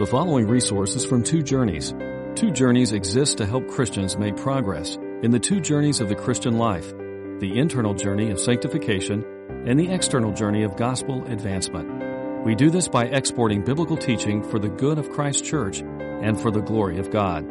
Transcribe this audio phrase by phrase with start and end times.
[0.00, 1.92] The following resources from Two Journeys.
[2.34, 6.56] Two Journeys exists to help Christians make progress in the two journeys of the Christian
[6.56, 6.90] life
[7.38, 9.22] the internal journey of sanctification
[9.66, 12.46] and the external journey of gospel advancement.
[12.46, 16.50] We do this by exporting biblical teaching for the good of Christ's church and for
[16.50, 17.46] the glory of God.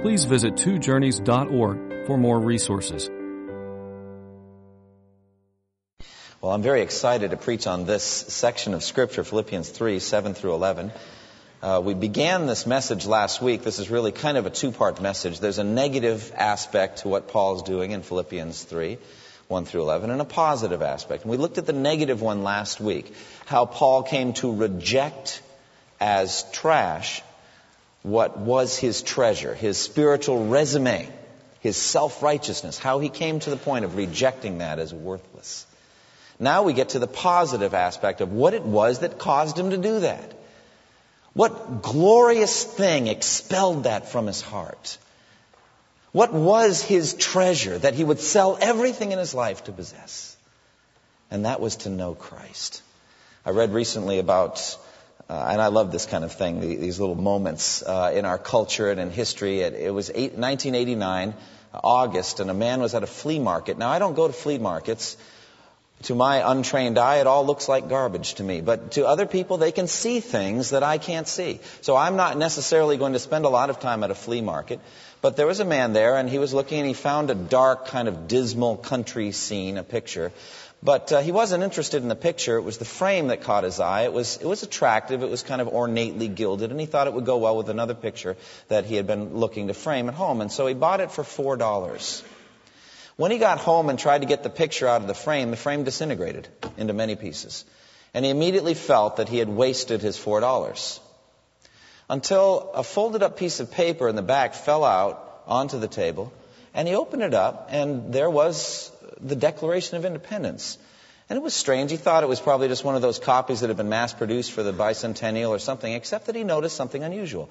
[0.00, 3.10] Please visit twojourneys.org for more resources.
[6.40, 10.54] Well, I'm very excited to preach on this section of Scripture, Philippians 3 7 through
[10.54, 10.90] 11.
[11.62, 13.62] Uh, we began this message last week.
[13.62, 15.38] This is really kind of a two part message.
[15.38, 18.98] There's a negative aspect to what Paul's doing in Philippians 3,
[19.46, 21.22] 1 through 11, and a positive aspect.
[21.22, 23.14] And we looked at the negative one last week
[23.46, 25.40] how Paul came to reject
[26.00, 27.22] as trash
[28.02, 31.08] what was his treasure, his spiritual resume,
[31.60, 35.64] his self righteousness, how he came to the point of rejecting that as worthless.
[36.40, 39.76] Now we get to the positive aspect of what it was that caused him to
[39.76, 40.41] do that.
[41.34, 44.98] What glorious thing expelled that from his heart?
[46.12, 50.36] What was his treasure that he would sell everything in his life to possess?
[51.30, 52.82] And that was to know Christ.
[53.46, 54.76] I read recently about,
[55.30, 58.90] uh, and I love this kind of thing, these little moments uh, in our culture
[58.90, 59.60] and in history.
[59.60, 61.32] It, it was eight, 1989,
[61.72, 63.78] August, and a man was at a flea market.
[63.78, 65.16] Now, I don't go to flea markets
[66.04, 68.60] to my untrained eye, it all looks like garbage to me.
[68.60, 71.60] But to other people, they can see things that I can't see.
[71.80, 74.80] So I'm not necessarily going to spend a lot of time at a flea market.
[75.20, 77.86] But there was a man there, and he was looking, and he found a dark,
[77.86, 80.32] kind of dismal country scene, a picture.
[80.82, 82.56] But uh, he wasn't interested in the picture.
[82.56, 84.02] It was the frame that caught his eye.
[84.02, 85.22] It was, it was attractive.
[85.22, 87.94] It was kind of ornately gilded, and he thought it would go well with another
[87.94, 88.36] picture
[88.66, 90.40] that he had been looking to frame at home.
[90.40, 92.24] And so he bought it for four dollars.
[93.16, 95.56] When he got home and tried to get the picture out of the frame, the
[95.56, 97.64] frame disintegrated into many pieces.
[98.14, 101.00] And he immediately felt that he had wasted his $4.
[102.08, 106.32] Until a folded up piece of paper in the back fell out onto the table,
[106.74, 110.78] and he opened it up, and there was the Declaration of Independence.
[111.28, 111.90] And it was strange.
[111.90, 114.52] He thought it was probably just one of those copies that had been mass produced
[114.52, 117.50] for the bicentennial or something, except that he noticed something unusual.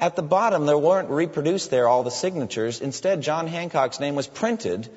[0.00, 2.80] At the bottom, there weren't reproduced there all the signatures.
[2.80, 4.88] Instead, John Hancock's name was printed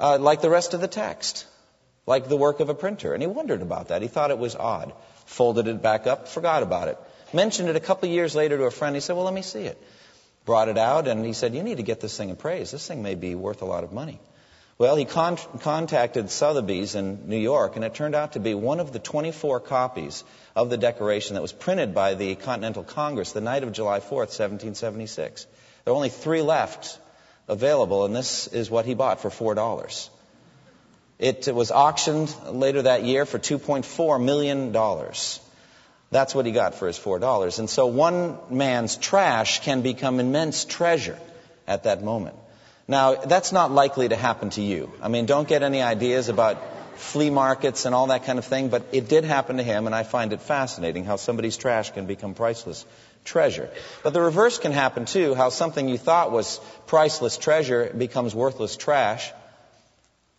[0.00, 1.46] uh, like the rest of the text,
[2.06, 3.12] like the work of a printer.
[3.12, 4.02] And he wondered about that.
[4.02, 4.92] He thought it was odd.
[5.26, 6.98] Folded it back up, forgot about it.
[7.32, 8.96] Mentioned it a couple years later to a friend.
[8.96, 9.80] He said, Well, let me see it.
[10.44, 12.72] Brought it out, and he said, You need to get this thing appraised.
[12.72, 14.18] This thing may be worth a lot of money.
[14.78, 18.80] Well, he con- contacted Sotheby's in New York, and it turned out to be one
[18.80, 20.24] of the 24 copies
[20.56, 24.32] of the Declaration that was printed by the Continental Congress the night of July 4th,
[24.32, 25.46] 1776.
[25.84, 26.98] There are only three left
[27.50, 30.08] available, and this is what he bought for $4.
[31.18, 34.72] It was auctioned later that year for $2.4 million.
[36.10, 37.58] That's what he got for his $4.
[37.58, 41.18] And so one man's trash can become immense treasure
[41.66, 42.36] at that moment.
[42.88, 44.90] Now, that's not likely to happen to you.
[45.02, 46.60] I mean, don't get any ideas about
[46.96, 49.94] flea markets and all that kind of thing, but it did happen to him, and
[49.94, 52.84] I find it fascinating how somebody's trash can become priceless
[53.24, 53.68] treasure.
[54.02, 58.76] But the reverse can happen too, how something you thought was priceless treasure becomes worthless
[58.76, 59.32] trash.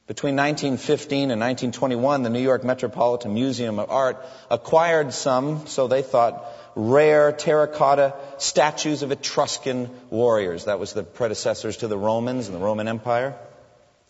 [0.07, 4.17] Between 1915 and 1921, the New York Metropolitan Museum of Art
[4.49, 10.65] acquired some, so they thought, rare terracotta statues of Etruscan warriors.
[10.65, 13.35] That was the predecessors to the Romans and the Roman Empire.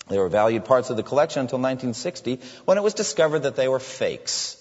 [0.07, 3.67] They were valued parts of the collection until 1960 when it was discovered that they
[3.67, 4.60] were fakes.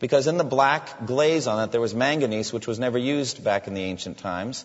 [0.00, 3.68] Because in the black glaze on it, there was manganese, which was never used back
[3.68, 4.64] in the ancient times.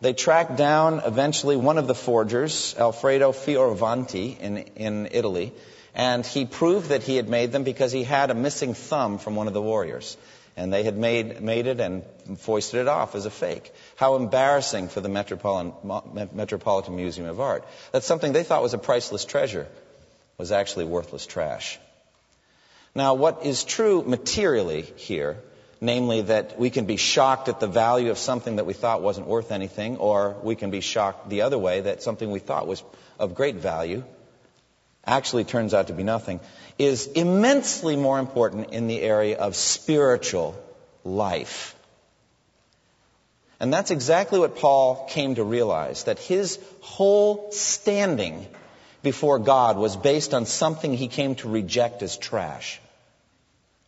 [0.00, 5.52] They tracked down eventually one of the forgers, Alfredo Fioravanti, in, in Italy,
[5.94, 9.36] and he proved that he had made them because he had a missing thumb from
[9.36, 10.16] one of the warriors.
[10.56, 12.02] And they had made, made it and
[12.38, 13.72] foisted it off as a fake.
[13.96, 15.72] How embarrassing for the Metropolitan,
[16.32, 17.64] Metropolitan Museum of Art.
[17.92, 19.68] That something they thought was a priceless treasure
[20.38, 21.78] was actually worthless trash.
[22.94, 25.38] Now, what is true materially here,
[25.80, 29.26] namely that we can be shocked at the value of something that we thought wasn't
[29.26, 32.82] worth anything, or we can be shocked the other way that something we thought was
[33.18, 34.02] of great value
[35.06, 36.40] actually turns out to be nothing,
[36.78, 40.54] is immensely more important in the area of spiritual
[41.04, 41.74] life.
[43.58, 48.46] And that's exactly what Paul came to realize that his whole standing
[49.02, 52.80] before God was based on something he came to reject as trash.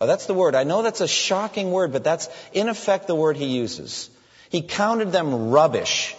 [0.02, 0.56] Oh, that's the word.
[0.56, 4.10] I know that's a shocking word, but that's in effect the word he uses.
[4.50, 6.16] He counted them rubbish,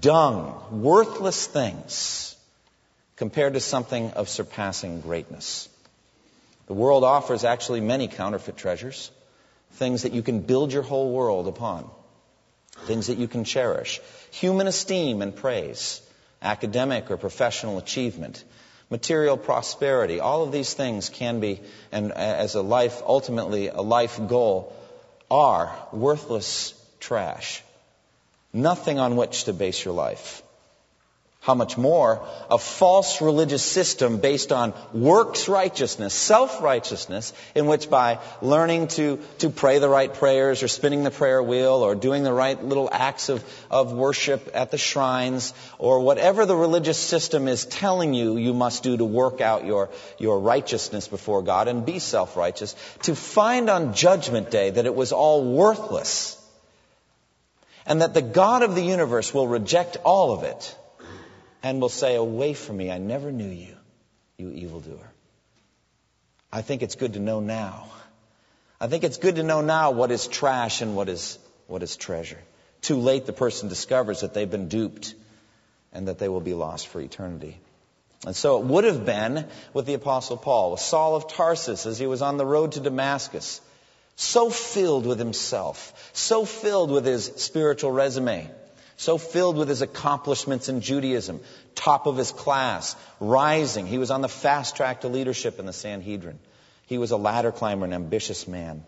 [0.00, 2.36] dung, worthless things
[3.16, 5.68] compared to something of surpassing greatness.
[6.68, 9.10] The world offers actually many counterfeit treasures,
[9.72, 11.90] things that you can build your whole world upon.
[12.84, 14.00] things that you can cherish,
[14.30, 16.00] human esteem and praise,
[16.42, 18.44] academic or professional achievement,
[18.90, 20.20] material prosperity.
[20.20, 21.60] All of these things can be,
[21.92, 24.72] and as a life, ultimately a life goal,
[25.30, 27.62] are worthless trash.
[28.52, 30.42] Nothing on which to base your life.
[31.46, 32.26] How much more?
[32.50, 39.20] A false religious system based on works righteousness, self righteousness, in which by learning to,
[39.38, 42.88] to pray the right prayers or spinning the prayer wheel or doing the right little
[42.90, 48.36] acts of, of worship at the shrines or whatever the religious system is telling you
[48.38, 49.88] you must do to work out your,
[50.18, 54.96] your righteousness before God and be self righteous, to find on Judgment Day that it
[54.96, 56.44] was all worthless
[57.86, 60.76] and that the God of the universe will reject all of it
[61.66, 63.76] and will say, Away from me, I never knew you,
[64.38, 65.10] you evildoer.
[66.52, 67.88] I think it's good to know now.
[68.80, 71.96] I think it's good to know now what is trash and what is, what is
[71.96, 72.38] treasure.
[72.82, 75.14] Too late, the person discovers that they've been duped
[75.92, 77.58] and that they will be lost for eternity.
[78.24, 81.98] And so it would have been with the Apostle Paul, with Saul of Tarsus as
[81.98, 83.60] he was on the road to Damascus,
[84.14, 88.48] so filled with himself, so filled with his spiritual resume,
[88.96, 91.40] so filled with his accomplishments in Judaism,
[91.74, 93.86] top of his class, rising.
[93.86, 96.38] He was on the fast track to leadership in the Sanhedrin.
[96.86, 98.84] He was a ladder climber, an ambitious man.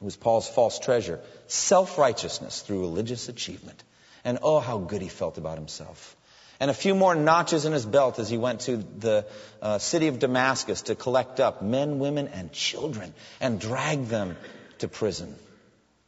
[0.00, 3.82] It was Paul's false treasure, self righteousness through religious achievement.
[4.24, 6.16] And oh, how good he felt about himself.
[6.60, 9.26] And a few more notches in his belt as he went to the
[9.60, 14.36] uh, city of Damascus to collect up men, women, and children and drag them
[14.78, 15.34] to prison,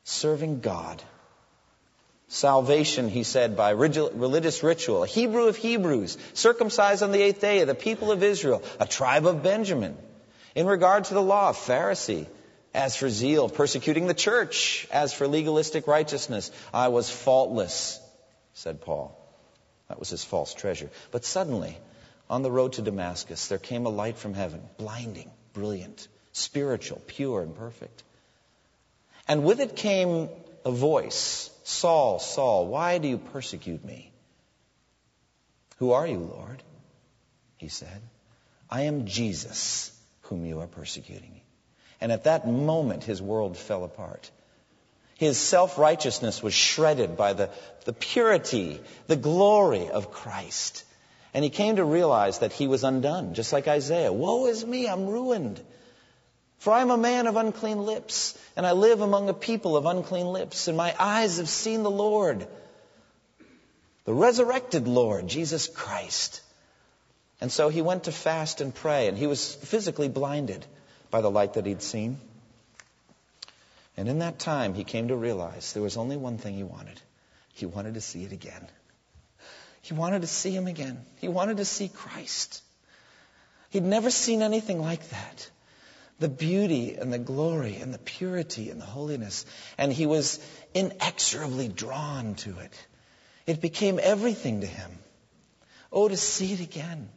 [0.04, 1.02] serving God
[2.28, 7.60] Salvation, he said, by religious ritual, a Hebrew of Hebrews, circumcised on the eighth day,
[7.60, 9.96] of the people of Israel, a tribe of Benjamin.
[10.54, 12.26] In regard to the law, Pharisee.
[12.74, 14.86] As for zeal, persecuting the church.
[14.90, 17.98] As for legalistic righteousness, I was faultless,
[18.52, 19.18] said Paul.
[19.88, 20.90] That was his false treasure.
[21.10, 21.78] But suddenly,
[22.28, 27.40] on the road to Damascus, there came a light from heaven, blinding, brilliant, spiritual, pure,
[27.42, 28.02] and perfect.
[29.26, 30.28] And with it came
[30.66, 34.12] a voice Saul, Saul, why do you persecute me?
[35.78, 36.62] Who are you, Lord?
[37.56, 38.02] He said,
[38.70, 39.90] I am Jesus
[40.22, 41.40] whom you are persecuting.
[42.00, 44.30] And at that moment, his world fell apart.
[45.18, 47.50] His self righteousness was shredded by the,
[47.84, 50.84] the purity, the glory of Christ.
[51.34, 54.12] And he came to realize that he was undone, just like Isaiah.
[54.12, 55.60] Woe is me, I'm ruined.
[56.58, 59.86] For I am a man of unclean lips, and I live among a people of
[59.86, 62.46] unclean lips, and my eyes have seen the Lord,
[64.04, 66.40] the resurrected Lord, Jesus Christ.
[67.40, 70.64] And so he went to fast and pray, and he was physically blinded
[71.10, 72.18] by the light that he'd seen.
[73.96, 77.00] And in that time, he came to realize there was only one thing he wanted.
[77.54, 78.66] He wanted to see it again.
[79.82, 81.04] He wanted to see him again.
[81.20, 82.62] He wanted to see Christ.
[83.70, 85.50] He'd never seen anything like that
[86.18, 89.44] the beauty and the glory and the purity and the holiness.
[89.76, 90.40] And he was
[90.74, 92.86] inexorably drawn to it.
[93.46, 94.90] It became everything to him.
[95.92, 97.08] Oh, to see it again.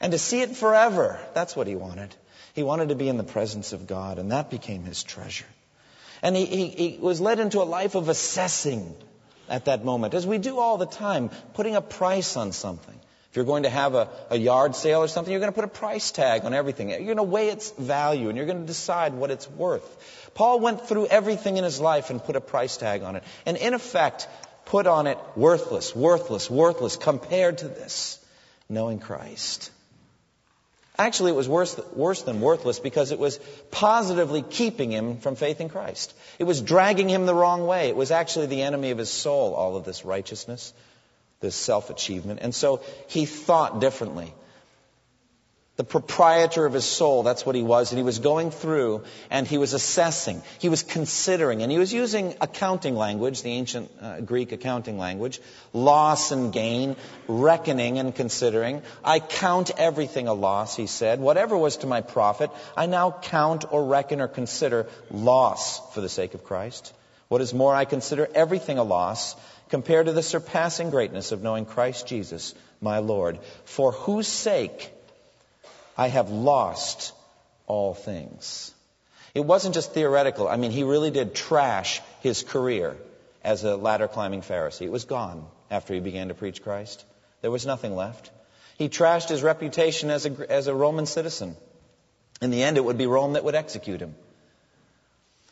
[0.00, 1.18] And to see it forever.
[1.34, 2.14] That's what he wanted.
[2.54, 5.46] He wanted to be in the presence of God, and that became his treasure.
[6.22, 8.96] And he, he, he was led into a life of assessing
[9.48, 12.98] at that moment, as we do all the time, putting a price on something.
[13.36, 15.66] If you're going to have a, a yard sale or something, you're going to put
[15.66, 16.88] a price tag on everything.
[16.88, 20.30] You're going to weigh its value and you're going to decide what it's worth.
[20.32, 23.24] Paul went through everything in his life and put a price tag on it.
[23.44, 24.26] And in effect,
[24.64, 28.18] put on it worthless, worthless, worthless compared to this,
[28.70, 29.70] knowing Christ.
[30.98, 33.38] Actually, it was worse, worse than worthless because it was
[33.70, 36.14] positively keeping him from faith in Christ.
[36.38, 37.90] It was dragging him the wrong way.
[37.90, 40.72] It was actually the enemy of his soul, all of this righteousness
[41.40, 42.40] this self achievement.
[42.42, 44.32] And so he thought differently.
[45.76, 47.92] The proprietor of his soul, that's what he was.
[47.92, 50.40] And he was going through and he was assessing.
[50.58, 51.60] He was considering.
[51.60, 55.38] And he was using accounting language, the ancient uh, Greek accounting language.
[55.74, 56.96] Loss and gain,
[57.28, 58.80] reckoning and considering.
[59.04, 61.20] I count everything a loss, he said.
[61.20, 66.08] Whatever was to my profit, I now count or reckon or consider loss for the
[66.08, 66.94] sake of Christ.
[67.28, 69.36] What is more, I consider everything a loss
[69.68, 74.92] compared to the surpassing greatness of knowing Christ Jesus, my Lord, for whose sake
[75.96, 77.12] I have lost
[77.66, 78.72] all things.
[79.34, 80.48] It wasn't just theoretical.
[80.48, 82.96] I mean, he really did trash his career
[83.44, 84.86] as a ladder climbing Pharisee.
[84.86, 87.04] It was gone after he began to preach Christ.
[87.42, 88.30] There was nothing left.
[88.78, 91.56] He trashed his reputation as a, as a Roman citizen.
[92.42, 94.14] In the end, it would be Rome that would execute him.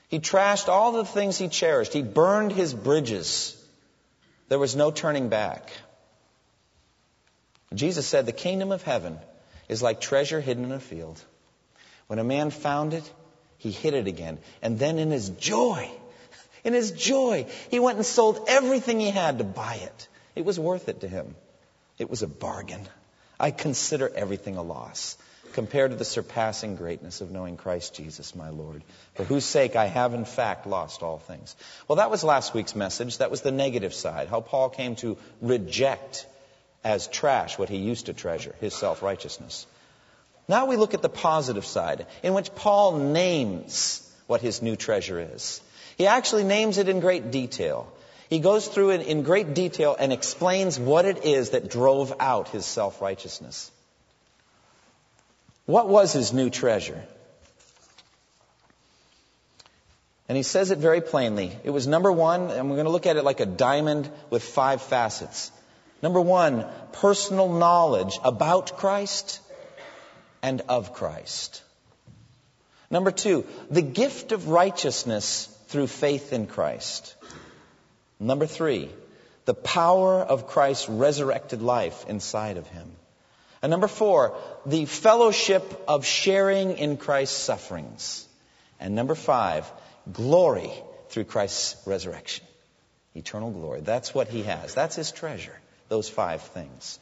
[0.08, 1.92] He trashed all the things he cherished.
[1.92, 3.56] He burned his bridges.
[4.48, 5.72] There was no turning back.
[7.72, 9.18] Jesus said, The kingdom of heaven
[9.68, 11.22] is like treasure hidden in a field.
[12.06, 13.10] When a man found it,
[13.58, 14.38] he hid it again.
[14.62, 15.90] And then in his joy,
[16.62, 20.08] in his joy, he went and sold everything he had to buy it.
[20.34, 21.34] It was worth it to him.
[21.98, 22.86] It was a bargain.
[23.40, 25.16] I consider everything a loss
[25.54, 28.82] compared to the surpassing greatness of knowing Christ Jesus, my Lord,
[29.14, 31.56] for whose sake I have in fact lost all things.
[31.88, 33.18] Well, that was last week's message.
[33.18, 36.26] That was the negative side, how Paul came to reject
[36.84, 39.66] as trash what he used to treasure, his self righteousness.
[40.46, 45.18] Now we look at the positive side, in which Paul names what his new treasure
[45.34, 45.62] is.
[45.96, 47.90] He actually names it in great detail.
[48.28, 52.48] He goes through it in great detail and explains what it is that drove out
[52.48, 53.70] his self righteousness.
[55.66, 57.02] What was his new treasure?
[60.28, 61.52] And he says it very plainly.
[61.64, 64.42] It was number one, and we're going to look at it like a diamond with
[64.42, 65.52] five facets.
[66.02, 69.40] Number one, personal knowledge about Christ
[70.42, 71.62] and of Christ.
[72.90, 77.14] Number two, the gift of righteousness through faith in Christ.
[78.20, 78.90] Number three,
[79.44, 82.90] the power of Christ's resurrected life inside of him.
[83.64, 88.28] And number four, the fellowship of sharing in Christ's sufferings.
[88.78, 89.64] And number five,
[90.12, 90.70] glory
[91.08, 92.44] through Christ's resurrection.
[93.14, 93.80] Eternal glory.
[93.80, 94.74] That's what he has.
[94.74, 95.58] That's his treasure.
[95.88, 96.98] Those five things.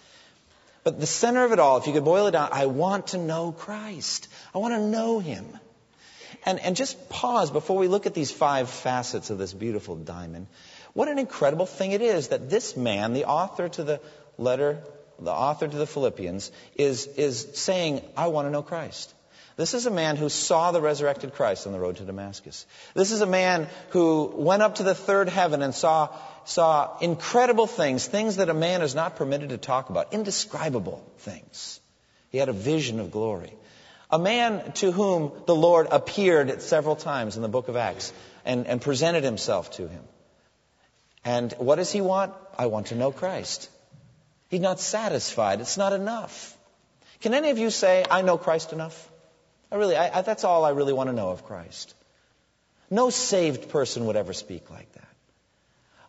[0.84, 3.18] But the center of it all, if you could boil it down, I want to
[3.18, 4.28] know Christ.
[4.54, 5.44] I want to know him.
[6.46, 10.46] And, and just pause before we look at these five facets of this beautiful diamond.
[10.92, 14.00] What an incredible thing it is that this man, the author to the
[14.38, 14.84] letter
[15.24, 19.14] the author to the Philippians, is, is saying, I want to know Christ.
[19.56, 22.66] This is a man who saw the resurrected Christ on the road to Damascus.
[22.94, 26.08] This is a man who went up to the third heaven and saw,
[26.44, 31.80] saw incredible things, things that a man is not permitted to talk about, indescribable things.
[32.30, 33.52] He had a vision of glory.
[34.10, 38.12] A man to whom the Lord appeared several times in the book of Acts
[38.44, 40.02] and, and presented himself to him.
[41.24, 42.34] And what does he want?
[42.58, 43.68] I want to know Christ.
[44.52, 45.62] He's not satisfied.
[45.62, 46.54] It's not enough.
[47.22, 49.10] Can any of you say, I know Christ enough?
[49.70, 51.94] I really, I, I, that's all I really want to know of Christ.
[52.90, 55.08] No saved person would ever speak like that.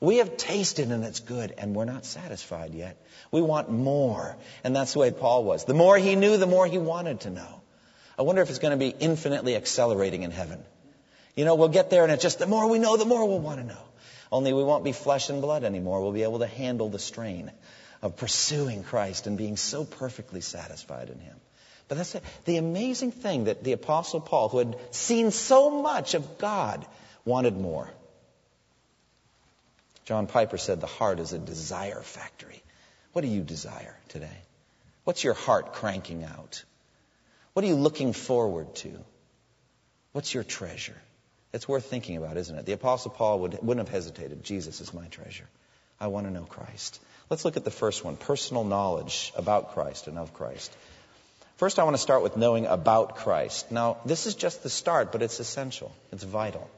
[0.01, 3.01] We have tasted and it's good, and we're not satisfied yet.
[3.31, 4.35] We want more.
[4.65, 5.63] And that's the way Paul was.
[5.63, 7.61] The more he knew, the more he wanted to know.
[8.19, 10.61] I wonder if it's going to be infinitely accelerating in heaven.
[11.37, 13.39] You know, we'll get there and it's just the more we know, the more we'll
[13.39, 13.83] want to know.
[14.33, 16.01] Only we won't be flesh and blood anymore.
[16.01, 17.49] We'll be able to handle the strain
[18.03, 21.37] of pursuing Christ and being so perfectly satisfied in Him.
[21.87, 26.37] But that's the amazing thing that the Apostle Paul, who had seen so much of
[26.37, 26.85] God,
[27.23, 27.89] wanted more.
[30.03, 32.61] John Piper said the heart is a desire factory.
[33.13, 34.37] What do you desire today?
[35.05, 36.61] What's your heart cranking out?
[37.53, 38.91] What are you looking forward to?
[40.11, 40.97] What's your treasure?
[41.53, 42.65] It's worth thinking about, isn't it?
[42.65, 44.43] The Apostle Paul would, wouldn't have hesitated.
[44.43, 45.47] Jesus is my treasure.
[46.01, 46.99] I want to know Christ.
[47.33, 50.71] Let's look at the first one personal knowledge about Christ and of Christ.
[51.57, 53.71] First, I want to start with knowing about Christ.
[53.71, 56.69] Now, this is just the start, but it's essential, it's vital.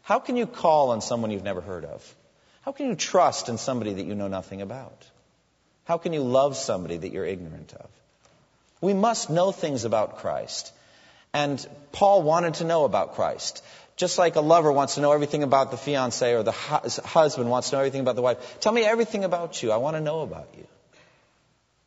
[0.00, 2.14] How can you call on someone you've never heard of?
[2.62, 5.06] How can you trust in somebody that you know nothing about?
[5.84, 7.90] How can you love somebody that you're ignorant of?
[8.80, 10.72] We must know things about Christ.
[11.34, 13.62] And Paul wanted to know about Christ.
[14.02, 17.48] Just like a lover wants to know everything about the fiance or the hu- husband
[17.48, 18.58] wants to know everything about the wife.
[18.58, 19.70] Tell me everything about you.
[19.70, 20.66] I want to know about you.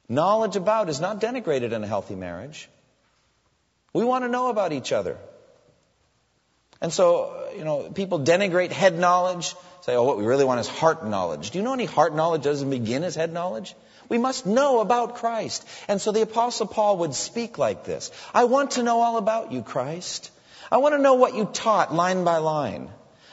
[0.08, 2.70] Knowledge about is not denigrated in a healthy marriage.
[3.92, 5.18] We want to know about each other.
[6.80, 10.70] And so, you know, people denigrate head knowledge, say, oh, what we really want is
[10.70, 11.52] heart knowledge.
[11.52, 13.76] Do you know any heart knowledge doesn't begin as head knowledge?
[14.08, 15.68] We must know about Christ.
[15.90, 19.52] And so the Apostle Paul would speak like this I want to know all about
[19.52, 20.32] you, Christ.
[20.72, 22.90] I want to know what you taught line by line.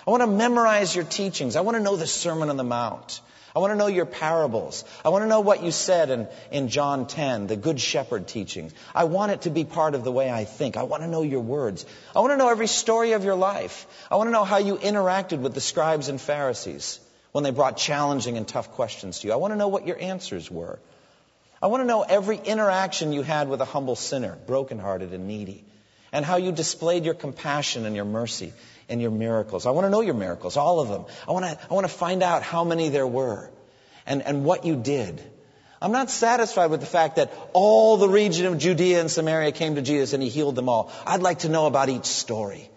[0.07, 1.57] I want to memorize your teachings.
[1.57, 3.21] I want to know the Sermon on the Mount.
[3.55, 4.85] I want to know your parables.
[5.05, 8.73] I want to know what you said in, in John 10, the Good Shepherd teachings.
[8.95, 10.79] I want it to be part of the way I think.
[10.79, 11.85] I want to know your words.
[12.17, 13.87] I want to know every story of your life.
[14.11, 16.99] I want to know how you interacted with the scribes and Pharisees
[17.33, 19.35] when they brought challenging and tough questions to you.
[19.35, 20.79] I want to know what your answers were.
[21.61, 25.65] I want to know every interaction you had with a humble sinner, brokenhearted and needy
[26.13, 28.53] and how you displayed your compassion and your mercy
[28.89, 29.67] and your miracles.
[29.67, 31.07] I want to know your miracles, all of them.
[31.27, 33.51] I want to, I want to find out how many there were
[34.07, 35.23] and, and what you did.
[35.81, 39.75] I'm not satisfied with the fact that all the region of Judea and Samaria came
[39.75, 40.93] to Jesus and he healed them all.
[41.05, 42.71] I'd like to know about each story.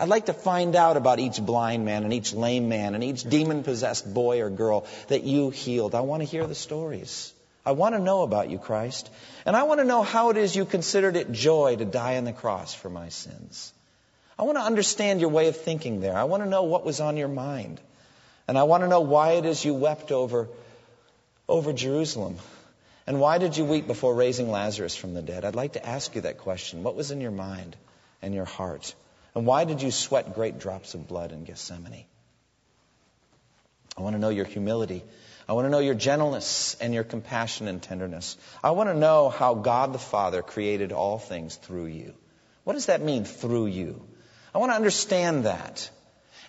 [0.00, 3.22] I'd like to find out about each blind man and each lame man and each
[3.22, 5.94] demon possessed boy or girl that you healed.
[5.94, 7.32] I want to hear the stories.
[7.68, 9.10] I want to know about you, Christ.
[9.44, 12.24] And I want to know how it is you considered it joy to die on
[12.24, 13.74] the cross for my sins.
[14.38, 16.16] I want to understand your way of thinking there.
[16.16, 17.78] I want to know what was on your mind.
[18.46, 20.48] And I want to know why it is you wept over,
[21.46, 22.38] over Jerusalem.
[23.06, 25.44] And why did you weep before raising Lazarus from the dead?
[25.44, 26.82] I'd like to ask you that question.
[26.82, 27.76] What was in your mind
[28.22, 28.94] and your heart?
[29.34, 32.06] And why did you sweat great drops of blood in Gethsemane?
[33.94, 35.04] I want to know your humility.
[35.48, 38.36] I want to know your gentleness and your compassion and tenderness.
[38.62, 42.14] I want to know how God the Father created all things through you.
[42.64, 44.04] What does that mean, through you?
[44.54, 45.90] I want to understand that.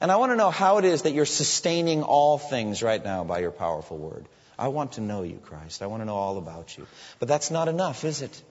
[0.02, 3.24] And I want to know how it is that you're sustaining all things right now
[3.24, 4.28] by your powerful word.
[4.58, 5.82] I want to know you, Christ.
[5.82, 6.86] I want to know all about you.
[7.20, 8.44] But that's not enough, is it?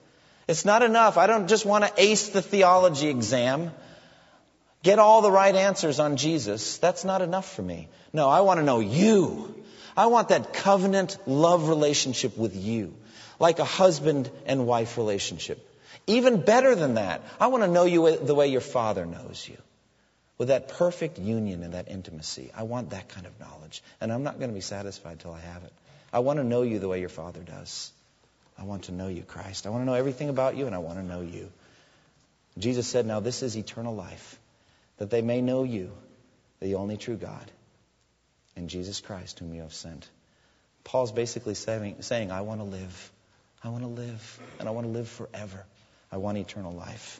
[0.47, 1.19] It's not enough.
[1.19, 3.71] I don't just want to ace the theology exam,
[4.81, 6.79] get all the right answers on Jesus.
[6.79, 7.87] That's not enough for me.
[8.13, 9.58] No, I want to know you.
[9.99, 12.93] I want that covenant love relationship with you,
[13.37, 15.59] like a husband and wife relationship.
[16.07, 19.57] Even better than that, I want to know you the way your father knows you
[20.37, 22.49] with that perfect union and that intimacy.
[22.55, 23.83] I want that kind of knowledge.
[23.99, 25.73] And I'm not going to be satisfied till I have it.
[26.13, 27.91] I want to know you the way your Father does.
[28.57, 29.67] I want to know you, Christ.
[29.67, 31.51] I want to know everything about you, and I want to know you.
[32.57, 34.39] Jesus said, Now this is eternal life,
[34.97, 35.91] that they may know you,
[36.61, 37.51] the only true God,
[38.59, 40.07] and Jesus Christ, whom you have sent.
[40.83, 43.11] Paul's basically saying, saying I want to live.
[43.63, 45.65] I want to live, and I want to live forever.
[46.11, 47.19] I want eternal life.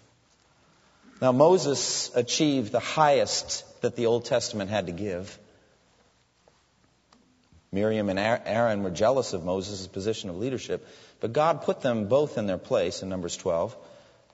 [1.22, 5.38] Now, Moses achieved the highest that the Old Testament had to give.
[7.72, 10.88] Miriam and Aaron were jealous of Moses' position of leadership,
[11.20, 13.76] but God put them both in their place in Numbers 12.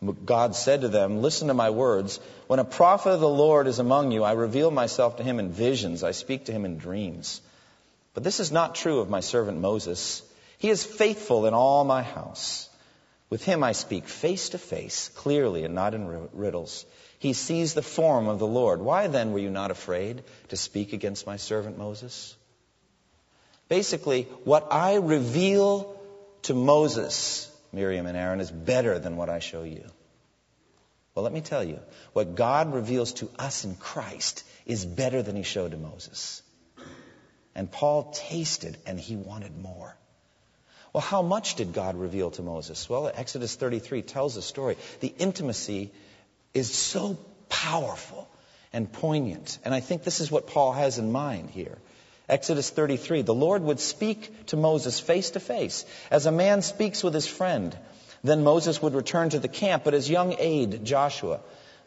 [0.04, 2.20] God said to them, Listen to my words.
[2.48, 5.52] When a prophet of the Lord is among you, I reveal myself to him in
[5.52, 7.42] visions, I speak to him in dreams.
[8.14, 10.22] But this is not true of my servant Moses.
[10.58, 12.70] He is faithful in all my house.
[13.30, 16.86] With him I speak face to face, clearly and not in riddles.
[17.20, 18.82] He sees the form of the Lord.
[18.82, 22.36] Why then were you not afraid to speak against my servant Moses?
[23.68, 26.00] Basically, what I reveal
[26.44, 29.84] to Moses, Miriam and Aaron, is better than what I show you.
[31.14, 31.80] Well, let me tell you,
[32.14, 36.42] what God reveals to us in Christ is better than he showed to Moses.
[37.54, 39.96] And Paul tasted and he wanted more.
[40.92, 42.90] Well, how much did God reveal to Moses?
[42.90, 44.78] Well, Exodus 33 tells the story.
[45.00, 45.92] The intimacy
[46.54, 47.18] is so
[47.50, 48.30] powerful
[48.74, 49.58] and poignant.
[49.64, 51.78] And I think this is what Paul has in mind here.
[52.28, 57.04] Exodus 33 The Lord would speak to Moses face to face, as a man speaks
[57.04, 57.78] with his friend.
[58.24, 61.42] Then Moses would return to the camp, but his young aide, Joshua,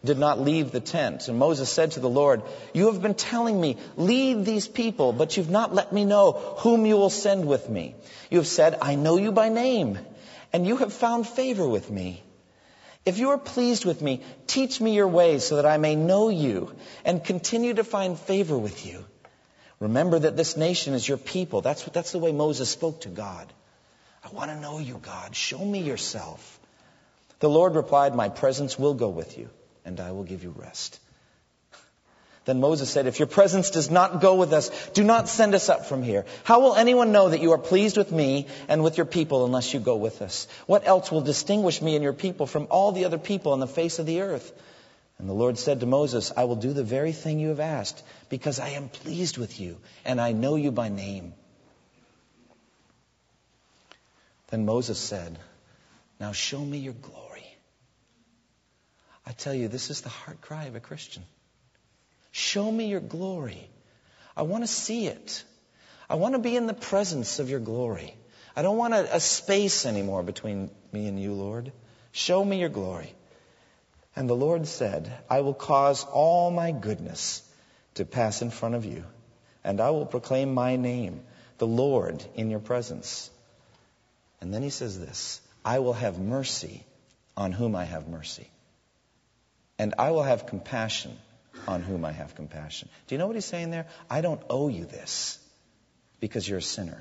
[0.04, 1.26] did not leave the tent.
[1.26, 5.36] And Moses said to the Lord, You have been telling me, lead these people, but
[5.36, 7.96] you've not let me know whom you will send with me.
[8.30, 9.98] You have said, I know you by name,
[10.52, 12.22] and you have found favor with me.
[13.04, 16.28] If you are pleased with me, teach me your ways so that I may know
[16.28, 16.72] you
[17.04, 19.04] and continue to find favor with you.
[19.80, 21.60] Remember that this nation is your people.
[21.60, 23.52] That's, what, that's the way Moses spoke to God.
[24.24, 25.36] I want to know you, God.
[25.36, 26.58] Show me yourself.
[27.40, 29.48] The Lord replied, My presence will go with you
[29.84, 30.98] and I will give you rest.
[32.44, 35.68] Then Moses said, If your presence does not go with us, do not send us
[35.68, 36.24] up from here.
[36.44, 39.74] How will anyone know that you are pleased with me and with your people unless
[39.74, 40.48] you go with us?
[40.66, 43.66] What else will distinguish me and your people from all the other people on the
[43.66, 44.50] face of the earth?
[45.18, 48.02] And the Lord said to Moses, I will do the very thing you have asked,
[48.28, 51.34] because I am pleased with you, and I know you by name.
[54.48, 55.38] Then Moses said,
[56.20, 57.46] Now show me your glory.
[59.26, 61.24] I tell you, this is the heart cry of a Christian.
[62.30, 63.68] Show me your glory.
[64.36, 65.44] I want to see it.
[66.08, 68.14] I want to be in the presence of your glory.
[68.56, 71.72] I don't want a, a, space anymore between me and you, Lord.
[72.12, 73.12] Show me your glory.
[74.18, 77.42] And the Lord said, I will cause all my goodness
[77.94, 79.04] to pass in front of you,
[79.64, 81.22] and I will proclaim my name,
[81.58, 83.30] the Lord, in your presence.
[84.40, 86.84] And then he says this I will have mercy
[87.36, 88.50] on whom I have mercy
[89.78, 91.16] and I will have compassion
[91.66, 92.88] on whom I have compassion.
[93.06, 93.86] Do you know what he's saying there?
[94.10, 95.38] I don't owe you this
[96.20, 97.00] because you're a sinner.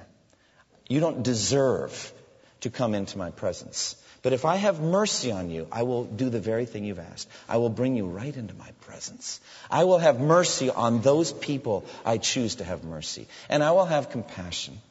[0.88, 2.14] You don't deserve
[2.62, 3.96] to come into my presence.
[4.24, 7.30] But if I have mercy on you, I will do the very thing you've asked.
[7.48, 9.40] I will bring you right into my presence.
[9.70, 13.28] I will have mercy on those people I choose to have mercy.
[13.50, 14.82] And I will have compassion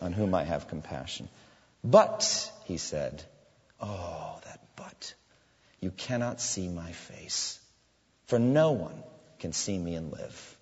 [0.00, 1.28] on whom I have compassion.
[1.84, 3.22] But, he said,
[3.80, 5.14] oh, that but.
[5.80, 7.58] You cannot see my face.
[8.32, 9.02] for no one
[9.40, 10.56] can see me and live.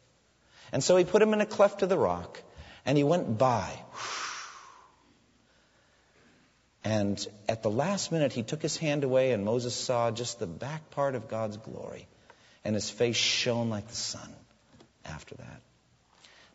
[0.72, 2.42] And so he put him in a cleft of the rock,
[2.84, 3.70] and he went by.
[6.82, 10.46] And at the last minute, he took his hand away, and Moses saw just the
[10.46, 12.06] back part of God's glory.
[12.64, 14.34] And his face shone like the sun
[15.04, 15.60] after that.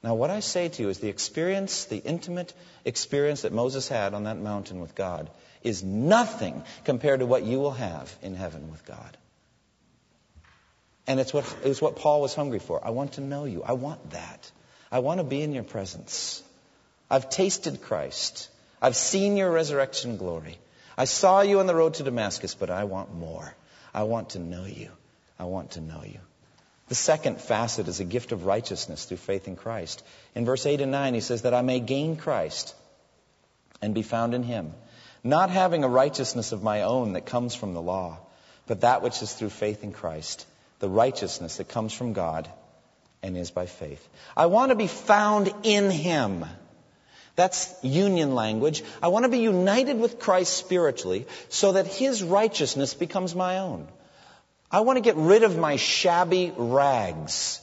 [0.03, 2.53] Now, what I say to you is the experience, the intimate
[2.85, 5.31] experience that Moses had on that mountain with God,
[5.63, 9.17] is nothing compared to what you will have in heaven with God.
[11.07, 12.85] And it's what, it's what Paul was hungry for.
[12.85, 13.63] I want to know you.
[13.63, 14.51] I want that.
[14.91, 16.43] I want to be in your presence.
[17.09, 18.49] I've tasted Christ.
[18.81, 20.57] I've seen your resurrection glory.
[20.97, 23.53] I saw you on the road to Damascus, but I want more.
[23.93, 24.89] I want to know you.
[25.39, 26.19] I want to know you.
[26.87, 30.03] The second facet is a gift of righteousness through faith in Christ.
[30.35, 32.75] In verse 8 and 9, he says that I may gain Christ
[33.81, 34.73] and be found in him,
[35.23, 38.19] not having a righteousness of my own that comes from the law,
[38.67, 40.45] but that which is through faith in Christ,
[40.79, 42.47] the righteousness that comes from God
[43.23, 44.07] and is by faith.
[44.37, 46.45] I want to be found in him.
[47.35, 48.83] That's union language.
[49.03, 53.87] I want to be united with Christ spiritually so that his righteousness becomes my own.
[54.71, 57.61] I want to get rid of my shabby rags,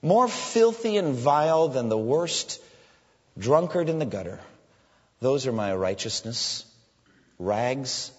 [0.00, 2.60] more filthy and vile than the worst
[3.38, 4.40] drunkard in the gutter.
[5.20, 6.64] Those are my righteousness.
[7.38, 8.12] Rags.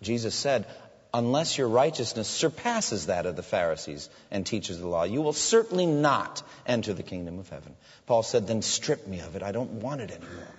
[0.00, 0.66] Jesus said,
[1.12, 5.32] unless your righteousness surpasses that of the Pharisees and teachers of the law, you will
[5.32, 7.74] certainly not enter the kingdom of heaven.
[8.06, 9.42] Paul said, then strip me of it.
[9.42, 10.54] I don't want it anymore.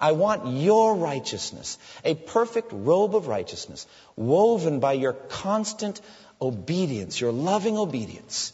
[0.00, 6.00] I want your righteousness, a perfect robe of righteousness, woven by your constant
[6.40, 8.52] obedience, your loving obedience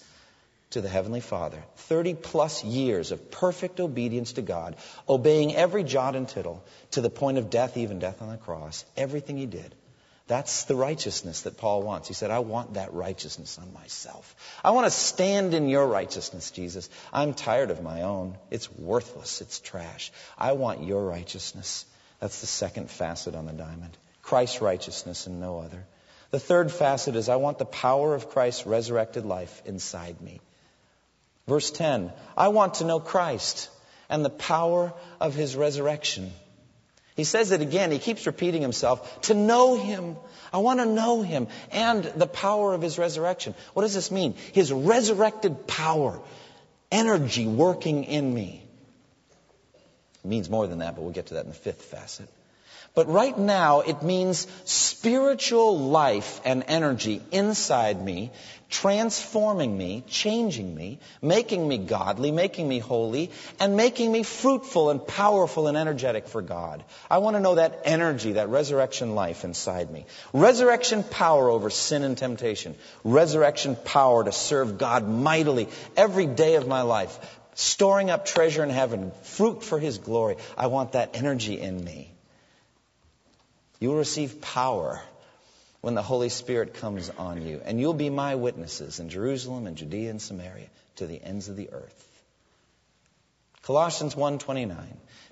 [0.70, 1.62] to the Heavenly Father.
[1.77, 4.77] 30 plus years of perfect obedience to God,
[5.09, 8.85] obeying every jot and tittle to the point of death, even death on the cross,
[8.96, 9.74] everything He did.
[10.28, 12.06] That's the righteousness that Paul wants.
[12.06, 14.36] He said, I want that righteousness on myself.
[14.62, 16.90] I want to stand in your righteousness, Jesus.
[17.14, 18.36] I'm tired of my own.
[18.50, 19.40] It's worthless.
[19.40, 20.12] It's trash.
[20.36, 21.86] I want your righteousness.
[22.20, 23.96] That's the second facet on the diamond.
[24.20, 25.86] Christ's righteousness and no other.
[26.30, 30.42] The third facet is I want the power of Christ's resurrected life inside me.
[31.46, 33.70] Verse 10 I want to know Christ
[34.10, 36.32] and the power of his resurrection.
[37.18, 37.90] He says it again.
[37.90, 39.22] He keeps repeating himself.
[39.22, 40.16] To know him.
[40.52, 43.57] I want to know him and the power of his resurrection.
[43.74, 44.37] What does this mean?
[44.52, 46.20] His resurrected power,
[46.92, 48.62] energy working in me.
[50.24, 52.28] It means more than that, but we'll get to that in the fifth facet.
[52.98, 58.32] But right now, it means spiritual life and energy inside me
[58.70, 63.30] transforming me, changing me, making me godly, making me holy,
[63.61, 66.82] and making me fruitful and powerful and energetic for God.
[67.08, 70.04] I want to know that energy, that resurrection life inside me.
[70.32, 72.74] Resurrection power over sin and temptation.
[73.04, 77.16] Resurrection power to serve God mightily every day of my life.
[77.54, 80.34] Storing up treasure in heaven, fruit for His glory.
[80.56, 82.11] I want that energy in me.
[83.80, 85.00] You will receive power
[85.80, 87.60] when the Holy Spirit comes on you.
[87.64, 91.56] And you'll be my witnesses in Jerusalem and Judea and Samaria to the ends of
[91.56, 92.04] the earth.
[93.62, 94.76] Colossians 1:29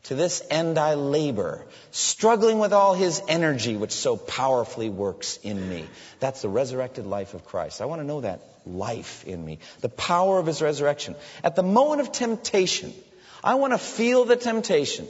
[0.05, 5.69] To this end I labor, struggling with all his energy which so powerfully works in
[5.69, 5.87] me.
[6.21, 7.81] That's the resurrected life of Christ.
[7.81, 11.17] I want to know that life in me, the power of his resurrection.
[11.43, 12.93] At the moment of temptation,
[13.43, 15.09] I want to feel the temptation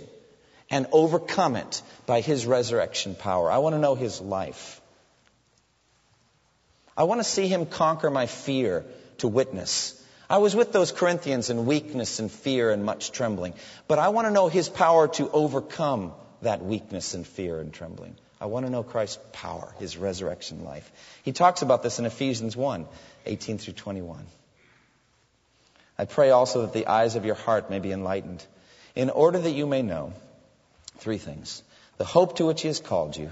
[0.71, 3.51] and overcome it by his resurrection power.
[3.51, 4.81] I want to know his life.
[6.97, 8.85] I want to see him conquer my fear
[9.19, 10.03] to witness.
[10.29, 13.55] I was with those Corinthians in weakness and fear and much trembling.
[13.87, 18.17] But I want to know his power to overcome that weakness and fear and trembling.
[18.41, 20.91] I want to know Christ's power, his resurrection life.
[21.23, 22.87] He talks about this in Ephesians 1
[23.25, 24.27] 18 through 21.
[25.99, 28.45] I pray also that the eyes of your heart may be enlightened,
[28.95, 30.13] in order that you may know
[30.99, 31.63] three things
[31.99, 33.31] the hope to which he has called you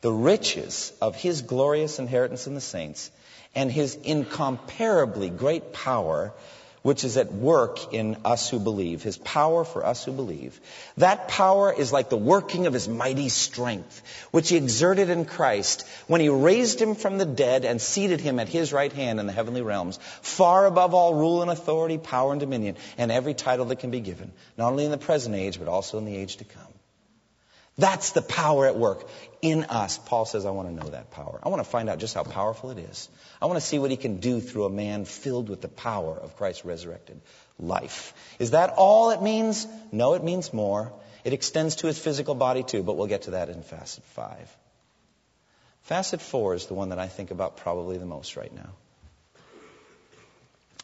[0.00, 3.10] the riches of his glorious inheritance in the saints
[3.54, 6.32] and his incomparably great power
[6.82, 10.60] which is at work in us who believe, his power for us who believe.
[10.96, 15.86] That power is like the working of his mighty strength, which he exerted in Christ
[16.06, 19.26] when he raised him from the dead and seated him at his right hand in
[19.26, 23.66] the heavenly realms, far above all rule and authority, power and dominion, and every title
[23.66, 26.36] that can be given, not only in the present age, but also in the age
[26.36, 26.77] to come.
[27.78, 29.08] That's the power at work
[29.40, 29.98] in us.
[29.98, 31.38] Paul says, I want to know that power.
[31.44, 33.08] I want to find out just how powerful it is.
[33.40, 36.16] I want to see what he can do through a man filled with the power
[36.16, 37.20] of Christ's resurrected
[37.56, 38.14] life.
[38.40, 39.66] Is that all it means?
[39.92, 40.92] No, it means more.
[41.22, 44.56] It extends to his physical body too, but we'll get to that in facet five.
[45.82, 48.70] Facet four is the one that I think about probably the most right now.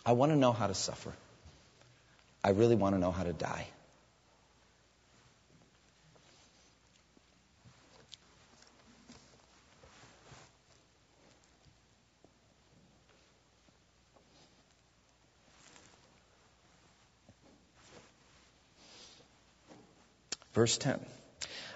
[0.07, 1.12] I want to know how to suffer.
[2.44, 3.66] I really want to know how to die.
[20.55, 21.05] Verse 10.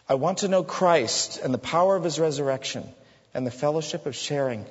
[0.09, 2.89] I want to know Christ and the power of his resurrection
[3.35, 4.65] and the fellowship of sharing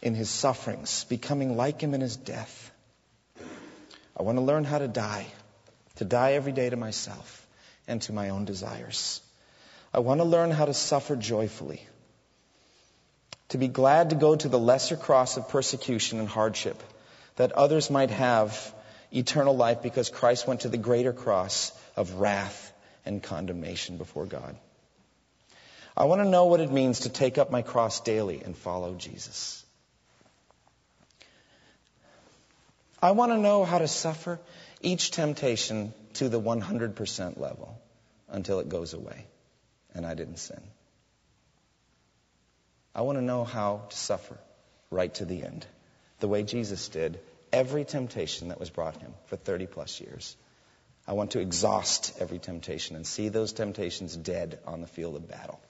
[0.00, 2.72] in his sufferings, becoming like him in his death.
[4.16, 5.26] I want to learn how to die,
[5.96, 7.46] to die every day to myself
[7.86, 9.20] and to my own desires.
[9.94, 11.86] I want to learn how to suffer joyfully,
[13.50, 16.82] to be glad to go to the lesser cross of persecution and hardship,
[17.36, 18.74] that others might have
[19.14, 22.71] eternal life because Christ went to the greater cross of wrath
[23.04, 24.56] and condemnation before God.
[25.96, 28.94] I want to know what it means to take up my cross daily and follow
[28.94, 29.64] Jesus.
[33.00, 34.38] I want to know how to suffer
[34.80, 37.80] each temptation to the 100% level
[38.28, 39.26] until it goes away
[39.94, 40.60] and I didn't sin.
[42.94, 44.38] I want to know how to suffer
[44.90, 45.66] right to the end,
[46.20, 47.18] the way Jesus did
[47.52, 50.36] every temptation that was brought him for 30 plus years.
[51.06, 55.28] I want to exhaust every temptation and see those temptations dead on the field of
[55.28, 55.60] battle.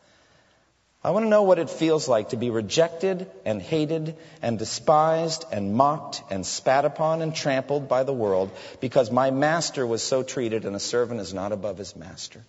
[1.05, 5.45] I want to know what it feels like to be rejected and hated and despised
[5.51, 10.23] and mocked and spat upon and trampled by the world because my master was so
[10.23, 12.41] treated and a servant is not above his master.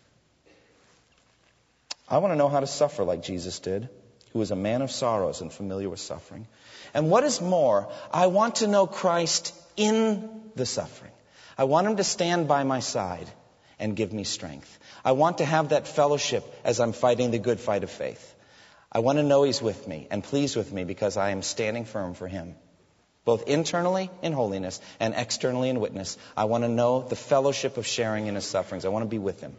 [2.08, 3.90] I want to know how to suffer like Jesus did,
[4.34, 6.46] who was a man of sorrows and familiar with suffering.
[6.94, 11.13] And what is more, I want to know Christ in the suffering.
[11.58, 13.28] I want him to stand by my side
[13.80, 14.80] and give me strength.
[15.04, 18.34] I want to have that fellowship as I'm fighting the good fight of faith.
[18.92, 21.86] I want to know he's with me and pleased with me because I am standing
[21.86, 22.56] firm for him.
[23.26, 26.18] Both internally in holiness and externally in witness.
[26.36, 28.86] I want to know the fellowship of sharing in his sufferings.
[28.86, 29.56] I want to be with him.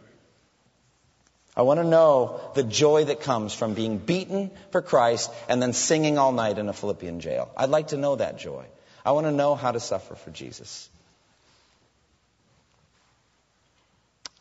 [1.57, 5.73] I want to know the joy that comes from being beaten for Christ and then
[5.73, 7.49] singing all night in a Philippian jail.
[7.55, 8.65] I'd like to know that joy.
[9.05, 10.89] I want to know how to suffer for Jesus.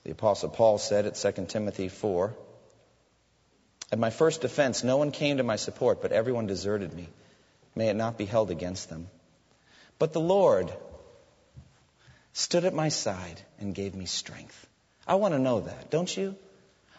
[0.05, 2.35] The Apostle Paul said at 2 Timothy 4
[3.91, 7.09] At my first defense, no one came to my support, but everyone deserted me.
[7.75, 9.09] May it not be held against them.
[9.99, 10.71] But the Lord
[12.35, 14.67] stood at my side and gave me strength.
[15.07, 16.37] I want to know that, don't you?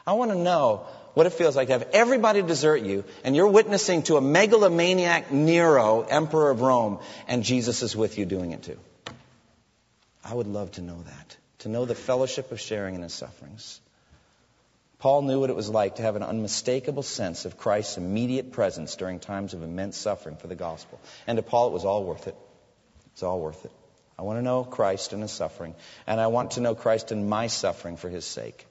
[0.07, 3.47] I want to know what it feels like to have everybody desert you and you're
[3.47, 8.63] witnessing to a megalomaniac Nero, emperor of Rome, and Jesus is with you doing it
[8.63, 8.79] too.
[10.23, 13.79] I would love to know that to know the fellowship of sharing in his sufferings.
[14.99, 18.95] Paul knew what it was like to have an unmistakable sense of Christ's immediate presence
[18.95, 20.99] during times of immense suffering for the gospel.
[21.27, 22.35] And to Paul, it was all worth it.
[23.13, 23.71] It's all worth it.
[24.17, 25.75] I want to know Christ in his suffering,
[26.07, 28.65] and I want to know Christ in my suffering for his sake.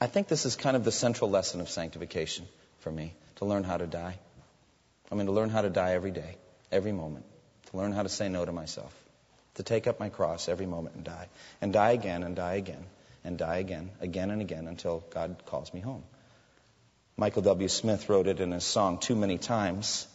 [0.00, 2.46] I think this is kind of the central lesson of sanctification
[2.80, 4.18] for me to learn how to die.
[5.10, 6.36] I mean, to learn how to die every day,
[6.72, 7.24] every moment,
[7.70, 8.92] to learn how to say no to myself
[9.54, 11.28] to take up my cross every moment and die,
[11.60, 12.84] and die again and die again
[13.24, 16.04] and die again, again and again until God calls me home.
[17.16, 17.68] Michael W.
[17.68, 20.06] Smith wrote it in his song, Too Many Times.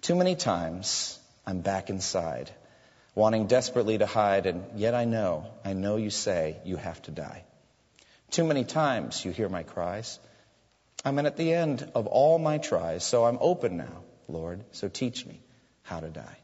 [0.00, 2.50] Too many times I'm back inside,
[3.14, 7.10] wanting desperately to hide, and yet I know, I know you say you have to
[7.10, 7.44] die.
[8.30, 10.18] Too many times you hear my cries.
[11.04, 15.24] I'm at the end of all my tries, so I'm open now, Lord, so teach
[15.24, 15.40] me
[15.82, 16.36] how to die.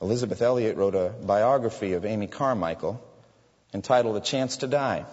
[0.00, 3.02] Elisabeth Elliot wrote a biography of Amy Carmichael
[3.72, 5.04] entitled A Chance to Die.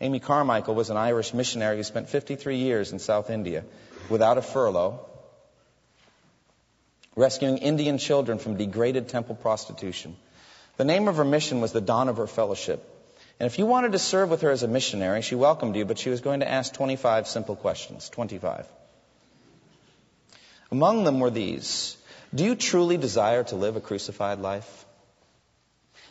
[0.00, 3.64] Amy Carmichael was an Irish missionary who spent 53 years in South India
[4.08, 5.00] without a furlough,
[7.16, 10.16] rescuing Indian children from degraded temple prostitution.
[10.76, 12.88] The name of her mission was the Dohnavur Fellowship.
[13.40, 15.98] And if you wanted to serve with her as a missionary, she welcomed you, but
[15.98, 18.08] she was going to ask 25 simple questions.
[18.08, 18.66] 25.
[20.70, 21.96] Among them were these
[22.34, 24.86] do you truly desire to live a crucified life?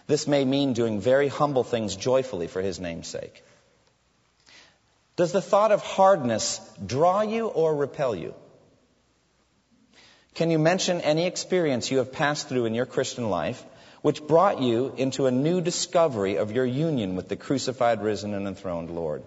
[0.08, 3.44] This may mean doing very humble things joyfully for His name's sake.
[5.16, 8.34] Does the thought of hardness draw you or repel you?
[10.36, 13.64] Can you mention any experience you have passed through in your Christian life
[14.02, 18.48] which brought you into a new discovery of your union with the crucified, risen, and
[18.48, 19.24] enthroned Lord?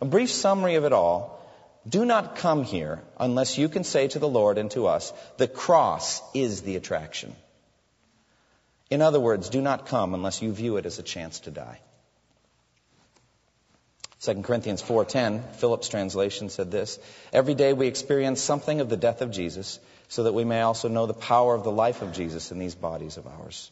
[0.00, 1.37] A brief summary of it all
[1.88, 5.48] do not come here unless you can say to the Lord and to us, the
[5.48, 7.34] cross is the attraction.
[8.90, 11.80] In other words, do not come unless you view it as a chance to die.
[14.20, 16.98] 2 Corinthians 4:10, Phillips translation said this,
[17.32, 20.88] "Every day we experience something of the death of Jesus, so that we may also
[20.88, 23.70] know the power of the life of Jesus in these bodies of ours."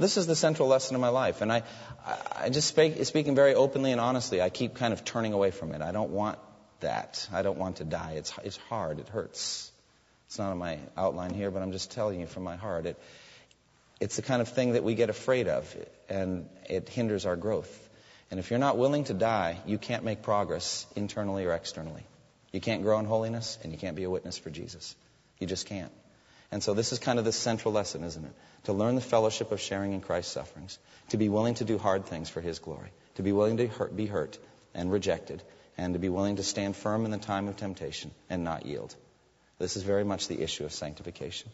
[0.00, 1.62] This is the central lesson of my life, and I,
[2.34, 5.72] I just speak, speaking very openly and honestly, I keep kind of turning away from
[5.72, 5.82] it.
[5.82, 6.38] I don't want
[6.80, 7.28] that.
[7.30, 8.14] I don't want to die.
[8.16, 8.98] It's it's hard.
[8.98, 9.70] It hurts.
[10.26, 12.86] It's not on my outline here, but I'm just telling you from my heart.
[12.86, 12.98] It,
[14.00, 15.76] it's the kind of thing that we get afraid of,
[16.08, 17.88] and it hinders our growth.
[18.30, 22.04] And if you're not willing to die, you can't make progress internally or externally.
[22.52, 24.96] You can't grow in holiness, and you can't be a witness for Jesus.
[25.40, 25.92] You just can't.
[26.52, 28.32] And so this is kind of the central lesson, isn't it?
[28.64, 30.78] To learn the fellowship of sharing in Christ's sufferings,
[31.10, 33.96] to be willing to do hard things for His glory, to be willing to hurt,
[33.96, 34.38] be hurt
[34.74, 35.42] and rejected,
[35.78, 38.94] and to be willing to stand firm in the time of temptation and not yield.
[39.58, 41.50] This is very much the issue of sanctification.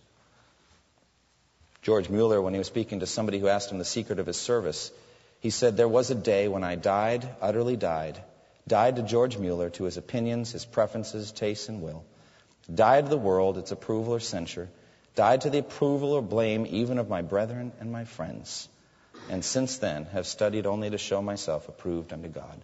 [1.82, 4.36] George Mueller, when he was speaking to somebody who asked him the secret of his
[4.36, 4.90] service,
[5.40, 8.20] he said, There was a day when I died, utterly died,
[8.66, 12.04] died to George Mueller, to his opinions, his preferences, tastes, and will,
[12.72, 14.68] died to the world, its approval or censure,
[15.16, 18.68] died to the approval or blame even of my brethren and my friends,
[19.28, 22.60] and since then have studied only to show myself approved unto God.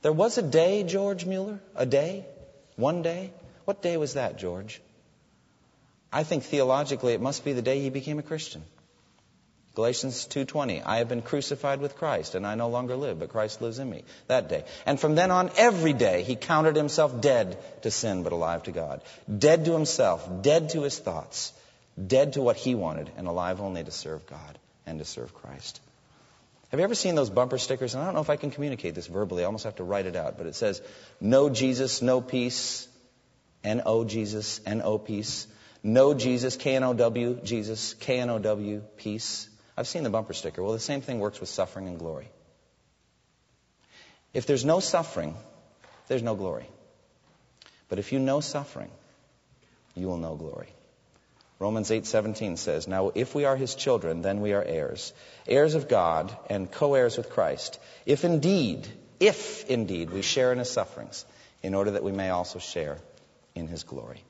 [0.00, 2.24] There was a day, George Mueller, a day,
[2.76, 3.32] one day.
[3.64, 4.80] What day was that, George?
[6.12, 8.62] I think theologically it must be the day he became a Christian.
[9.74, 13.60] Galatians 2:20 I have been crucified with Christ and I no longer live but Christ
[13.62, 17.56] lives in me that day and from then on every day he counted himself dead
[17.82, 19.02] to sin but alive to God
[19.46, 21.52] dead to himself dead to his thoughts
[22.06, 25.80] dead to what he wanted and alive only to serve God and to serve Christ
[26.70, 28.94] have you ever seen those bumper stickers and I don't know if I can communicate
[28.94, 30.80] this verbally I almost have to write it out but it says
[31.20, 32.86] no Jesus no peace
[33.64, 35.46] N O Jesus N O peace
[35.82, 39.48] no Jesus, K-N-O-W, Jesus, K-N-O-W, peace.
[39.76, 40.62] I've seen the bumper sticker.
[40.62, 42.28] Well, the same thing works with suffering and glory.
[44.34, 45.36] If there's no suffering,
[46.08, 46.66] there's no glory.
[47.88, 48.90] But if you know suffering,
[49.94, 50.68] you will know glory.
[51.58, 55.12] Romans 8:17 says, "Now if we are his children, then we are heirs,
[55.46, 58.86] heirs of God and co-heirs with Christ, if indeed,
[59.18, 61.24] if indeed we share in his sufferings,
[61.62, 62.98] in order that we may also share
[63.54, 64.22] in his glory."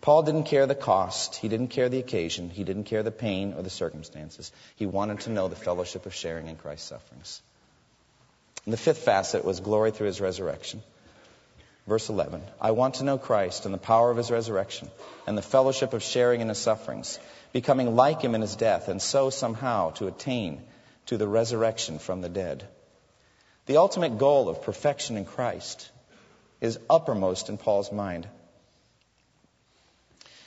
[0.00, 1.36] Paul didn't care the cost.
[1.36, 2.50] He didn't care the occasion.
[2.50, 4.52] He didn't care the pain or the circumstances.
[4.76, 7.42] He wanted to know the fellowship of sharing in Christ's sufferings.
[8.64, 10.82] And the fifth facet was glory through his resurrection.
[11.88, 14.90] Verse 11 I want to know Christ and the power of his resurrection
[15.26, 17.18] and the fellowship of sharing in his sufferings,
[17.52, 20.62] becoming like him in his death, and so somehow to attain
[21.06, 22.68] to the resurrection from the dead.
[23.64, 25.90] The ultimate goal of perfection in Christ
[26.60, 28.28] is uppermost in Paul's mind.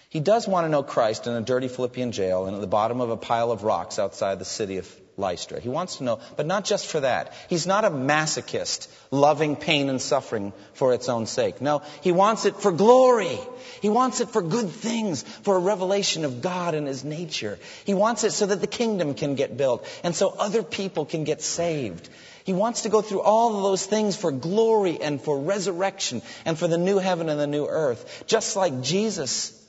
[0.10, 3.02] He does want to know Christ in a dirty Philippian jail and at the bottom
[3.02, 5.62] of a pile of rocks outside the city of Lystra.
[5.62, 7.34] He wants to know, but not just for that.
[7.48, 11.62] He's not a masochist, loving pain and suffering for its own sake.
[11.62, 13.40] No, he wants it for glory.
[13.82, 17.58] He wants it for good things, for a revelation of God and His nature.
[17.86, 21.24] He wants it so that the kingdom can get built and so other people can
[21.24, 22.10] get saved.
[22.44, 26.58] He wants to go through all of those things for glory and for resurrection and
[26.58, 28.24] for the new heaven and the new earth.
[28.26, 29.61] Just like Jesus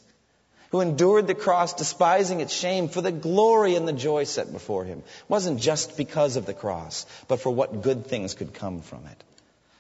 [0.73, 4.85] who endured the cross, despising its shame, for the glory and the joy set before
[4.85, 4.99] him.
[4.99, 9.07] It wasn't just because of the cross, but for what good things could come from
[9.07, 9.23] it.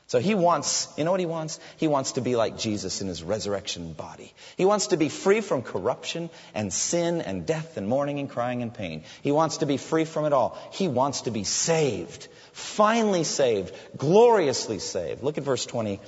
[0.08, 1.58] So he wants, you know what he wants?
[1.78, 4.34] He wants to be like Jesus in his resurrection body.
[4.58, 8.60] He wants to be free from corruption and sin and death and mourning and crying
[8.60, 9.04] and pain.
[9.22, 10.58] He wants to be free from it all.
[10.72, 15.22] He wants to be saved, finally saved, gloriously saved.
[15.22, 15.98] Look at verse 20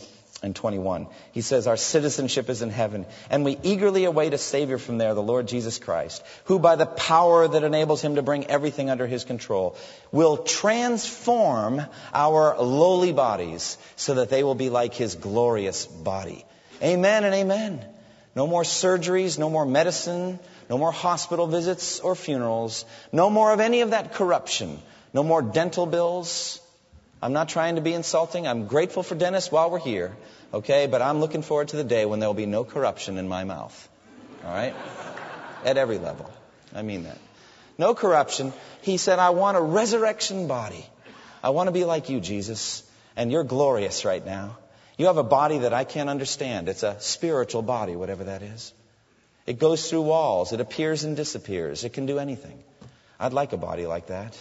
[0.44, 1.06] and 21.
[1.32, 5.14] He says, Our citizenship is in heaven, and we eagerly await a Savior from there,
[5.14, 9.06] the Lord Jesus Christ, who by the power that enables him to bring everything under
[9.06, 9.76] his control
[10.12, 16.44] will transform our lowly bodies so that they will be like his glorious body.
[16.82, 17.84] Amen and amen.
[18.36, 23.60] No more surgeries, no more medicine, no more hospital visits or funerals, no more of
[23.60, 24.78] any of that corruption,
[25.14, 26.60] no more dental bills.
[27.22, 28.46] I'm not trying to be insulting.
[28.46, 30.14] I'm grateful for dentists while we're here.
[30.54, 33.26] Okay, but I'm looking forward to the day when there will be no corruption in
[33.26, 33.88] my mouth.
[34.44, 34.72] All right?
[35.64, 36.30] At every level.
[36.72, 37.18] I mean that.
[37.76, 38.52] No corruption.
[38.82, 40.86] He said, I want a resurrection body.
[41.42, 42.84] I want to be like you, Jesus.
[43.16, 44.56] And you're glorious right now.
[44.96, 46.68] You have a body that I can't understand.
[46.68, 48.72] It's a spiritual body, whatever that is.
[49.46, 50.52] It goes through walls.
[50.52, 51.82] It appears and disappears.
[51.82, 52.62] It can do anything.
[53.18, 54.40] I'd like a body like that.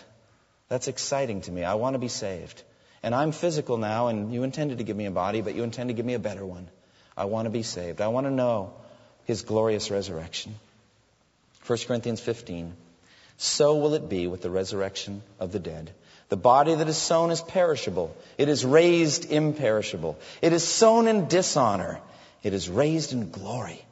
[0.69, 1.63] That's exciting to me.
[1.63, 2.61] I want to be saved.
[3.03, 5.89] And I'm physical now, and you intended to give me a body, but you intend
[5.89, 6.69] to give me a better one.
[7.15, 8.01] I want to be saved.
[8.01, 8.73] I want to know
[9.25, 10.55] his glorious resurrection.
[11.67, 12.73] 1 Corinthians 15.
[13.37, 15.91] So will it be with the resurrection of the dead.
[16.29, 18.15] The body that is sown is perishable.
[18.37, 20.17] It is raised imperishable.
[20.41, 21.99] It is sown in dishonor.
[22.41, 23.83] It is raised in glory.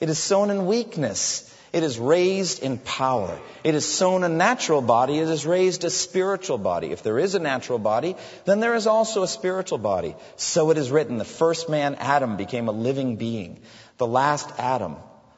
[0.00, 1.54] It is sown in weakness.
[1.72, 3.38] It is raised in power.
[3.62, 5.18] It is sown a natural body.
[5.18, 6.92] It is raised a spiritual body.
[6.92, 8.16] If there is a natural body,
[8.46, 10.16] then there is also a spiritual body.
[10.36, 13.60] So it is written, the first man, Adam, became a living being.
[13.98, 14.96] The last Adam,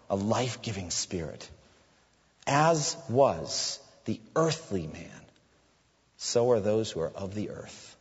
[0.09, 1.49] a life-giving spirit.
[2.47, 5.21] As was the earthly man,
[6.17, 7.97] so are those who are of the earth.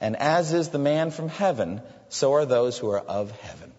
[0.00, 3.72] And as is the man from heaven, so are those who are of heaven.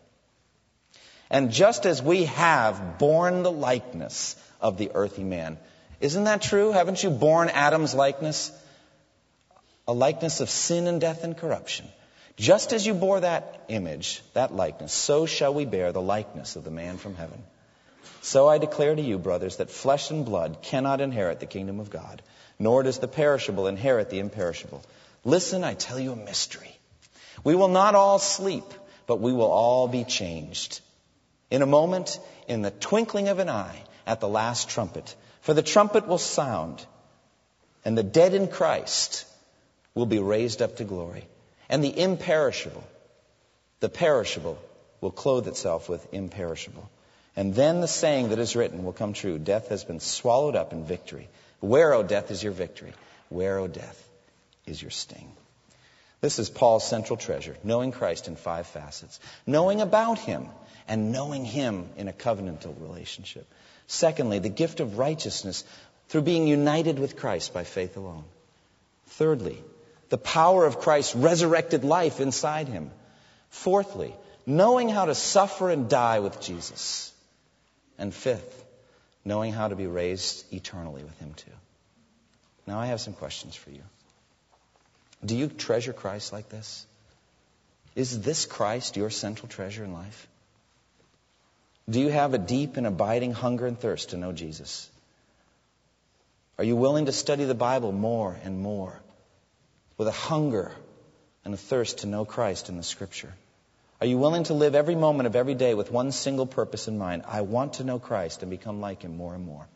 [1.34, 5.58] And just as we have borne the likeness of the earthy man,
[6.00, 6.72] isn't that true?
[6.72, 8.52] Haven't you borne Adam's likeness?
[9.88, 11.88] A likeness of sin and death and corruption.
[12.38, 16.64] Just as you bore that image, that likeness, so shall we bear the likeness of
[16.64, 17.42] the man from heaven.
[18.22, 21.90] So I declare to you, brothers, that flesh and blood cannot inherit the kingdom of
[21.90, 22.22] God,
[22.60, 24.84] nor does the perishable inherit the imperishable.
[25.26, 26.78] Listen, I tell you a mystery.
[27.44, 28.72] We will not all sleep,
[29.08, 30.80] but we will all be changed
[31.54, 35.16] in a moment, in the twinkling of an eye, at the last trumpet.
[35.42, 36.84] For the trumpet will sound,
[37.86, 39.26] and the dead in Christ
[39.94, 41.28] will be raised up to glory.
[41.70, 42.84] And the imperishable,
[43.82, 44.58] the perishable,
[45.00, 46.90] will clothe itself with imperishable.
[47.36, 50.74] And then the saying that is written will come true Death has been swallowed up
[50.74, 51.30] in victory.
[51.60, 52.94] Where, O death, is your victory?
[53.30, 54.10] Where, O death,
[54.66, 55.32] is your sting?
[56.24, 59.20] This is Paul's central treasure, knowing Christ in five facets.
[59.46, 60.48] Knowing about him
[60.88, 63.46] and knowing him in a covenantal relationship.
[63.88, 65.66] Secondly, the gift of righteousness
[66.08, 68.24] through being united with Christ by faith alone.
[69.08, 69.62] Thirdly,
[70.08, 72.92] the power of Christ's resurrected life inside him.
[73.50, 74.16] Fourthly,
[74.46, 77.12] knowing how to suffer and die with Jesus.
[77.98, 78.64] And fifth,
[79.26, 81.58] knowing how to be raised eternally with him too.
[82.66, 83.84] Now I have some questions for you.
[85.26, 86.86] Do you treasure Christ like this?
[87.96, 90.28] Is this Christ your central treasure in life?
[91.90, 94.90] Do you have a deep and abiding hunger and thirst to know Jesus?
[96.58, 99.00] Are you willing to study the Bible more and more
[99.98, 100.72] with a hunger
[101.44, 103.34] and a thirst to know Christ in the Scripture?
[104.00, 106.98] Are you willing to live every moment of every day with one single purpose in
[106.98, 107.24] mind?
[107.28, 109.68] I want to know Christ and become like Him more and more.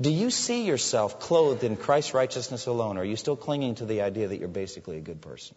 [0.00, 3.86] Do you see yourself clothed in Christ's righteousness alone, or are you still clinging to
[3.86, 5.56] the idea that you're basically a good person?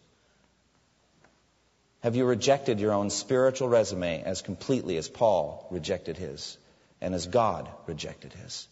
[2.02, 6.58] Have you rejected your own spiritual resume as completely as Paul rejected his
[7.02, 8.68] and as God rejected his?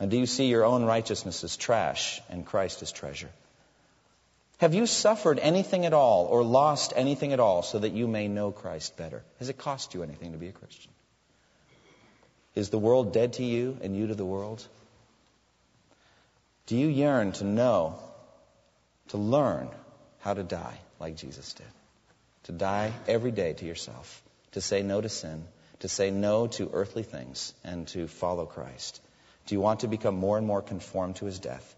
[0.00, 3.30] And do you see your own righteousness as trash and Christ as treasure?
[4.58, 8.28] Have you suffered anything at all or lost anything at all so that you may
[8.28, 9.22] know Christ better?
[9.38, 10.90] Has it cost you anything to be a Christian?
[12.54, 14.66] Is the world dead to you and you to the world?
[16.66, 17.98] Do you yearn to know,
[19.08, 19.68] to learn
[20.20, 21.66] how to die like Jesus did?
[22.44, 25.44] To die every day to yourself, to say no to sin,
[25.80, 29.00] to say no to earthly things, and to follow Christ?
[29.46, 31.74] Do you want to become more and more conformed to his death?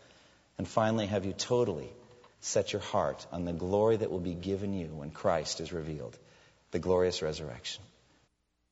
[0.59, 1.91] And finally, have you totally
[2.41, 6.17] set your heart on the glory that will be given you when Christ is revealed,
[6.71, 7.83] the glorious resurrection?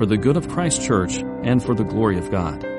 [0.00, 2.69] for the good of Christ's church and for the glory of God.